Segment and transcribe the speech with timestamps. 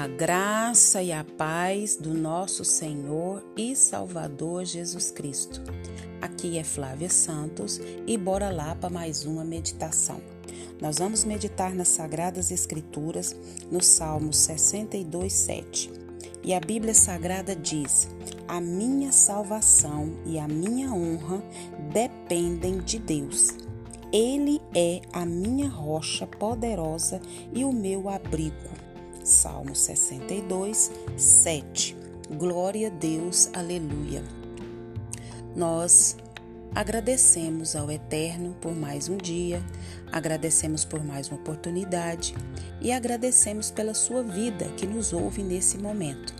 [0.00, 5.62] A graça e a paz do nosso Senhor e Salvador Jesus Cristo.
[6.22, 10.22] Aqui é Flávia Santos e bora lá para mais uma meditação.
[10.80, 13.36] Nós vamos meditar nas Sagradas Escrituras,
[13.70, 15.92] no Salmo 62, 7.
[16.42, 18.08] E a Bíblia Sagrada diz:
[18.48, 21.42] A minha salvação e a minha honra
[21.92, 23.48] dependem de Deus.
[24.10, 27.20] Ele é a minha rocha poderosa
[27.52, 28.79] e o meu abrigo.
[29.30, 31.96] Salmo 62, 7.
[32.36, 34.24] Glória a Deus, aleluia.
[35.54, 36.16] Nós
[36.74, 39.64] agradecemos ao Eterno por mais um dia,
[40.10, 42.34] agradecemos por mais uma oportunidade
[42.80, 46.34] e agradecemos pela sua vida que nos ouve nesse momento.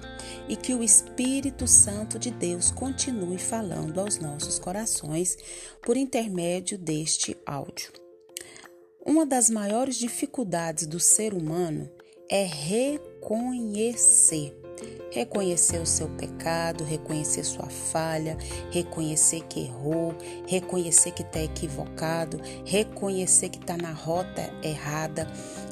[0.49, 5.39] E que o Espírito Santo de Deus continue falando aos nossos corações
[5.81, 7.93] por intermédio deste áudio.
[9.07, 11.89] Uma das maiores dificuldades do ser humano
[12.31, 14.55] é reconhecer.
[15.11, 18.37] Reconhecer o seu pecado, reconhecer sua falha,
[18.71, 20.15] reconhecer que errou,
[20.47, 25.27] reconhecer que está equivocado, reconhecer que está na rota errada,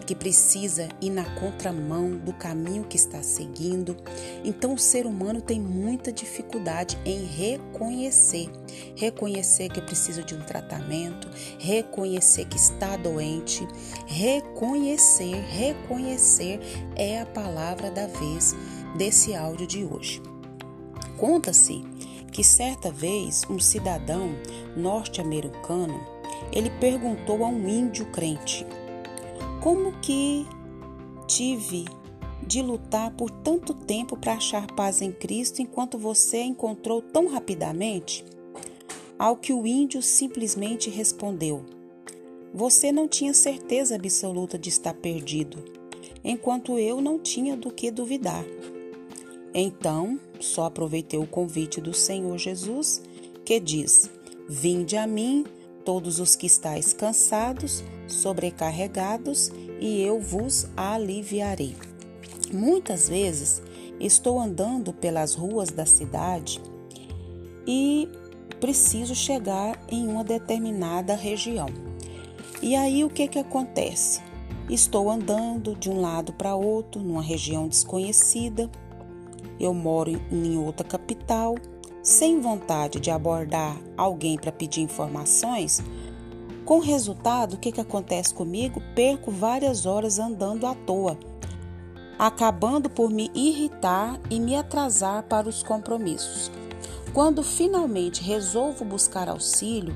[0.08, 3.94] que precisa ir na contramão do caminho que está seguindo.
[4.42, 8.48] Então, o ser humano tem muita dificuldade em reconhecer.
[8.96, 11.28] Reconhecer que precisa de um tratamento,
[11.58, 13.68] reconhecer que está doente,
[14.06, 16.58] reconhecer, reconhecer
[16.96, 18.56] é a palavra da vez
[18.98, 20.20] desse áudio de hoje.
[21.16, 21.82] Conta-se
[22.30, 24.30] que certa vez um cidadão
[24.76, 25.98] norte-americano
[26.52, 28.66] ele perguntou a um índio crente
[29.60, 30.46] como que
[31.26, 31.84] tive
[32.46, 38.24] de lutar por tanto tempo para achar paz em Cristo enquanto você encontrou tão rapidamente?
[39.18, 41.64] Ao que o índio simplesmente respondeu:
[42.54, 45.64] Você não tinha certeza absoluta de estar perdido,
[46.22, 48.44] enquanto eu não tinha do que duvidar.
[49.54, 53.02] Então, só aproveitei o convite do Senhor Jesus,
[53.44, 54.10] que diz:
[54.48, 55.44] Vinde a mim,
[55.84, 59.50] todos os que estáis cansados, sobrecarregados,
[59.80, 61.74] e eu vos aliviarei.
[62.52, 63.62] Muitas vezes
[64.00, 66.60] estou andando pelas ruas da cidade
[67.66, 68.08] e
[68.60, 71.68] preciso chegar em uma determinada região.
[72.60, 74.20] E aí o que que acontece?
[74.68, 78.70] Estou andando de um lado para outro, numa região desconhecida.
[79.58, 81.54] Eu moro em outra capital
[82.02, 85.82] sem vontade de abordar alguém para pedir informações,
[86.68, 88.82] com resultado, o que, que acontece comigo?
[88.94, 91.18] Perco várias horas andando à toa,
[92.18, 96.50] acabando por me irritar e me atrasar para os compromissos.
[97.14, 99.94] Quando finalmente resolvo buscar auxílio,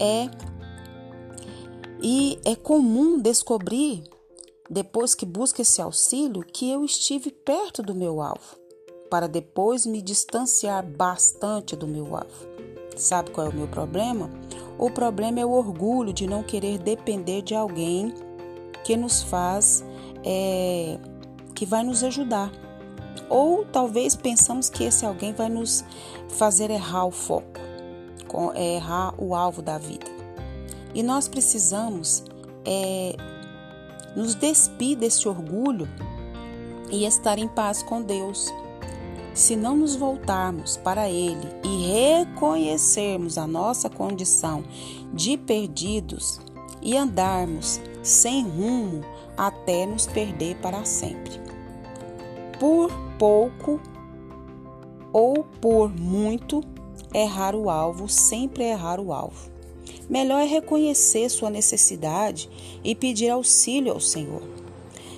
[0.00, 0.30] é
[2.02, 4.04] e é comum descobrir,
[4.70, 8.65] depois que busco esse auxílio, que eu estive perto do meu alvo
[9.10, 12.56] para depois me distanciar bastante do meu alvo.
[12.96, 14.30] Sabe qual é o meu problema?
[14.78, 18.12] O problema é o orgulho de não querer depender de alguém
[18.84, 19.84] que nos faz,
[20.24, 20.98] é,
[21.54, 22.50] que vai nos ajudar.
[23.28, 25.84] Ou talvez pensamos que esse alguém vai nos
[26.28, 27.60] fazer errar o foco,
[28.54, 30.06] é, errar o alvo da vida.
[30.94, 32.24] E nós precisamos
[32.64, 33.16] é,
[34.14, 35.88] nos despir desse orgulho
[36.90, 38.52] e estar em paz com Deus.
[39.36, 44.64] Se não nos voltarmos para Ele e reconhecermos a nossa condição
[45.12, 46.40] de perdidos
[46.80, 49.04] e andarmos sem rumo
[49.36, 51.38] até nos perder para sempre.
[52.58, 53.78] Por pouco
[55.12, 56.62] ou por muito,
[57.12, 59.50] errar o alvo, sempre errar o alvo.
[60.08, 62.48] Melhor é reconhecer sua necessidade
[62.82, 64.42] e pedir auxílio ao Senhor.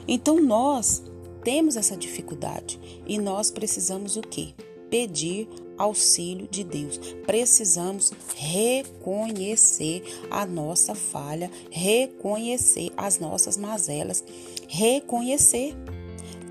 [0.09, 1.05] Então nós
[1.49, 4.49] temos essa dificuldade e nós precisamos o quê?
[4.91, 5.49] Pedir
[5.79, 6.99] auxílio de Deus.
[7.25, 14.23] Precisamos reconhecer a nossa falha, reconhecer as nossas mazelas,
[14.69, 15.75] reconhecer.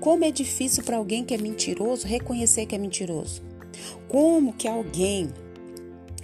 [0.00, 3.40] Como é difícil para alguém que é mentiroso reconhecer que é mentiroso.
[4.08, 5.32] Como que alguém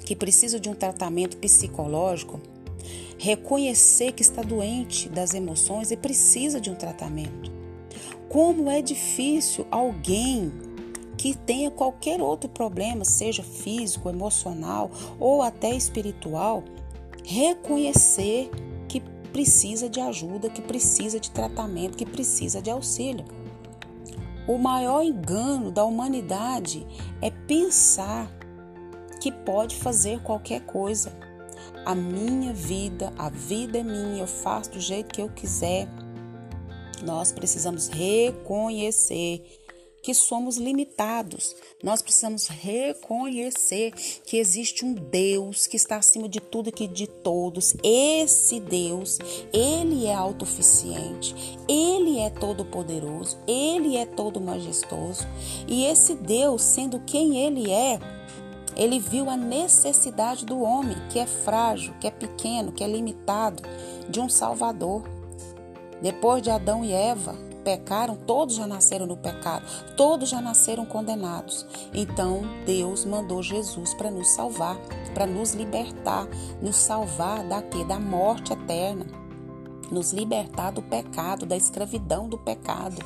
[0.04, 2.40] que precisa de um tratamento psicológico
[3.18, 7.63] reconhecer que está doente das emoções e precisa de um tratamento.
[8.34, 10.52] Como é difícil alguém
[11.16, 14.90] que tenha qualquer outro problema, seja físico, emocional
[15.20, 16.64] ou até espiritual,
[17.24, 18.50] reconhecer
[18.88, 19.00] que
[19.32, 23.24] precisa de ajuda, que precisa de tratamento, que precisa de auxílio.
[24.48, 26.84] O maior engano da humanidade
[27.22, 28.28] é pensar
[29.20, 31.16] que pode fazer qualquer coisa.
[31.86, 35.88] A minha vida, a vida é minha, eu faço do jeito que eu quiser.
[37.04, 39.44] Nós precisamos reconhecer
[40.04, 41.56] que somos limitados.
[41.82, 43.92] Nós precisamos reconhecer
[44.26, 47.74] que existe um Deus que está acima de tudo e de todos.
[47.82, 49.18] Esse Deus,
[49.50, 51.34] ele é autossuficiente,
[51.66, 55.26] ele é todo poderoso, ele é todo majestoso.
[55.66, 57.98] E esse Deus, sendo quem ele é,
[58.76, 63.62] ele viu a necessidade do homem, que é frágil, que é pequeno, que é limitado,
[64.08, 65.02] de um Salvador.
[66.04, 67.34] Depois de Adão e Eva,
[67.64, 69.64] pecaram, todos já nasceram no pecado,
[69.96, 71.64] todos já nasceram condenados.
[71.94, 74.76] Então Deus mandou Jesus para nos salvar,
[75.14, 76.28] para nos libertar,
[76.60, 79.23] nos salvar daqui da morte eterna
[79.94, 83.00] nos libertar do pecado, da escravidão do pecado,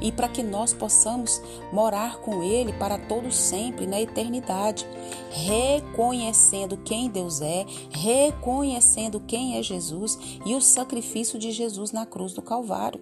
[0.00, 1.40] e para que nós possamos
[1.72, 4.86] morar com Ele para todos sempre na eternidade,
[5.30, 12.32] reconhecendo quem Deus é, reconhecendo quem é Jesus e o sacrifício de Jesus na cruz
[12.32, 13.00] do Calvário.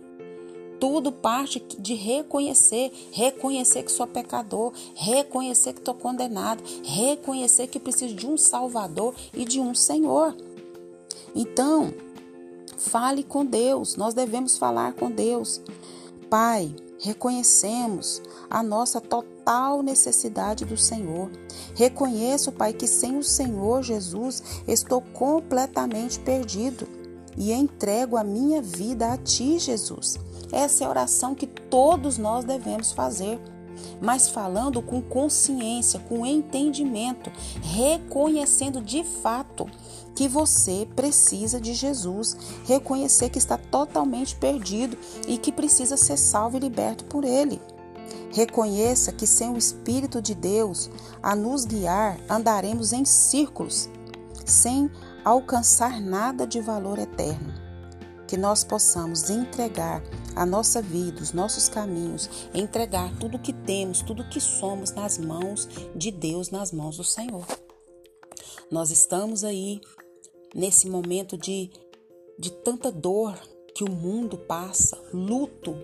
[0.80, 8.16] Tudo parte de reconhecer, reconhecer que sou pecador, reconhecer que estou condenado, reconhecer que preciso
[8.16, 10.34] de um Salvador e de um Senhor.
[11.34, 11.94] Então,
[12.88, 15.60] fale com Deus, nós devemos falar com Deus.
[16.28, 21.30] Pai, reconhecemos a nossa total necessidade do Senhor.
[21.74, 26.86] Reconheço, Pai, que sem o Senhor Jesus estou completamente perdido
[27.36, 30.18] e entrego a minha vida a Ti, Jesus.
[30.52, 33.40] Essa é a oração que todos nós devemos fazer,
[34.00, 37.30] mas falando com consciência, com entendimento,
[37.62, 39.66] reconhecendo de fato
[40.14, 44.96] que você precisa de Jesus, reconhecer que está totalmente perdido
[45.26, 47.60] e que precisa ser salvo e liberto por Ele.
[48.32, 50.90] Reconheça que sem o Espírito de Deus
[51.22, 53.88] a nos guiar, andaremos em círculos,
[54.44, 54.90] sem
[55.24, 57.51] alcançar nada de valor eterno.
[58.32, 60.02] Que nós possamos entregar
[60.34, 65.68] a nossa vida, os nossos caminhos, entregar tudo que temos, tudo que somos nas mãos
[65.94, 67.44] de Deus, nas mãos do Senhor.
[68.70, 69.82] Nós estamos aí
[70.54, 71.70] nesse momento de,
[72.38, 73.38] de tanta dor
[73.74, 75.76] que o mundo passa, luto,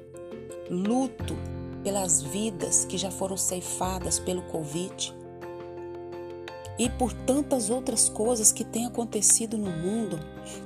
[0.71, 1.37] luto
[1.85, 5.18] pelas vidas que já foram ceifadas pelo Covid
[6.79, 10.19] e por tantas outras coisas que têm acontecido no mundo,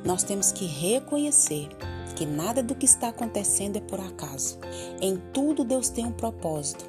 [0.04, 1.68] nós temos que reconhecer
[2.14, 4.58] que nada do que está acontecendo é por acaso.
[5.00, 6.84] Em tudo Deus tem um propósito.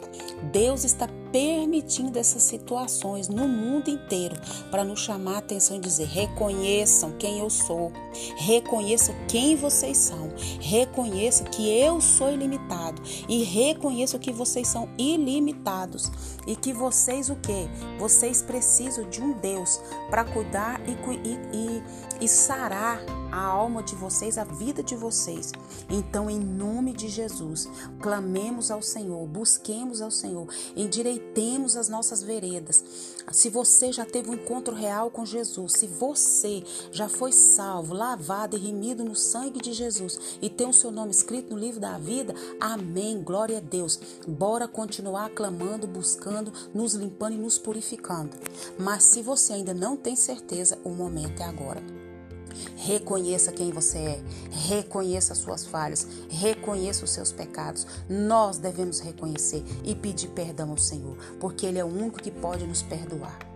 [0.51, 4.35] Deus está permitindo essas situações no mundo inteiro
[4.69, 7.91] para nos chamar a atenção e dizer: reconheçam quem eu sou,
[8.37, 10.31] reconheçam quem vocês são,
[10.61, 16.11] reconheçam que eu sou ilimitado e reconheçam que vocês são ilimitados
[16.45, 17.67] e que vocês o que?
[17.97, 19.81] Vocês precisam de um Deus
[20.11, 21.83] para cuidar e, e, e,
[22.25, 23.01] e sarar
[23.31, 25.51] a alma de vocês, a vida de vocês.
[25.89, 27.67] Então, em nome de Jesus,
[27.99, 31.22] clamemos ao Senhor, busquemos ao Senhor, endireitemos
[31.75, 32.83] as nossas veredas.
[33.31, 38.55] Se você já teve um encontro real com Jesus, se você já foi salvo, lavado
[38.55, 41.97] e remido no sangue de Jesus e tem o seu nome escrito no livro da
[41.97, 43.21] vida, amém.
[43.21, 43.99] Glória a Deus.
[44.27, 48.37] Bora continuar clamando, buscando, nos limpando e nos purificando.
[48.77, 52.02] Mas se você ainda não tem certeza, o momento é agora.
[52.75, 57.85] Reconheça quem você é, reconheça as suas falhas, reconheça os seus pecados.
[58.09, 62.65] Nós devemos reconhecer e pedir perdão ao Senhor, porque Ele é o único que pode
[62.65, 63.52] nos perdoar.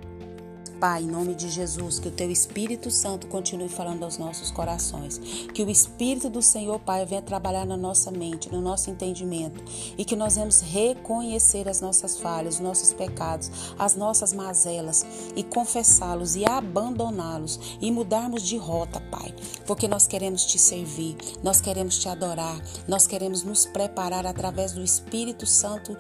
[0.80, 5.18] Pai, em nome de Jesus, que o teu Espírito Santo continue falando aos nossos corações.
[5.54, 9.64] Que o Espírito do Senhor, Pai, venha trabalhar na nossa mente, no nosso entendimento.
[9.98, 15.06] E que nós vamos reconhecer as nossas falhas, os nossos pecados, as nossas mazelas
[15.36, 19.34] e confessá-los e abandoná-los e mudarmos de rota, Pai.
[19.66, 24.84] Porque nós queremos te servir, nós queremos te adorar, nós queremos nos preparar através do
[24.84, 25.98] Espírito Santo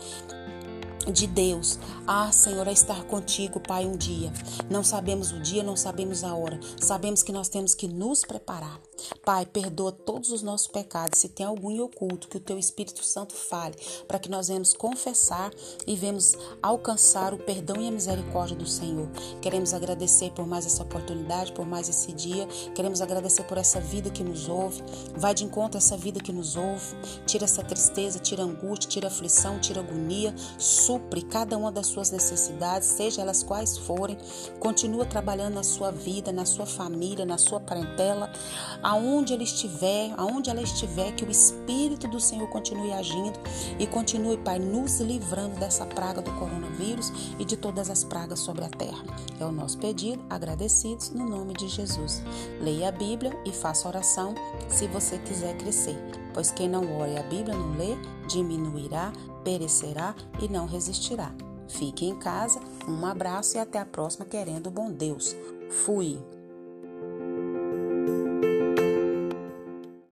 [1.12, 1.80] de Deus.
[2.06, 4.32] Ah, Senhor, a estar contigo, Pai, um dia.
[4.70, 6.60] Não sabemos o dia, não sabemos a hora.
[6.80, 8.80] Sabemos que nós temos que nos preparar.
[9.24, 11.20] Pai, perdoa todos os nossos pecados.
[11.20, 13.76] Se tem algum em oculto, que o Teu Espírito Santo fale,
[14.08, 15.52] para que nós venhamos confessar
[15.86, 19.10] e venhamos alcançar o perdão e a misericórdia do Senhor.
[19.42, 22.48] Queremos agradecer por mais essa oportunidade, por mais esse dia.
[22.76, 24.84] Queremos agradecer por essa vida que nos ouve.
[25.16, 26.96] Vai de encontro a essa vida que nos ouve.
[27.26, 30.34] Tira essa tristeza, tira angústia, tira aflição, tira agonia.
[30.58, 34.18] Supre cada uma das suas necessidades, seja elas quais forem.
[34.60, 38.32] Continua trabalhando na sua vida, na sua família, na sua parentela,
[38.88, 43.38] aonde ele estiver, aonde ela estiver, que o Espírito do Senhor continue agindo
[43.78, 48.64] e continue, Pai, nos livrando dessa praga do coronavírus e de todas as pragas sobre
[48.64, 49.04] a terra.
[49.42, 52.24] É o nosso pedido, agradecidos no nome de Jesus.
[52.62, 54.34] Leia a Bíblia e faça oração
[54.70, 55.98] se você quiser crescer,
[56.34, 57.98] pois quem não ore a Bíblia não lê,
[58.30, 59.12] diminuirá,
[59.44, 61.36] perecerá e não resistirá.
[61.68, 65.36] Fique em casa, um abraço e até a próxima, querendo bom Deus.
[65.84, 66.37] Fui!